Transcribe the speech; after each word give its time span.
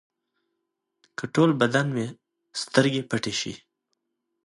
که 1.17 1.25
ټول 1.33 1.49
بدن 1.61 1.85
مې 1.95 2.07
سترګې 2.61 3.03
شي. 3.39 3.53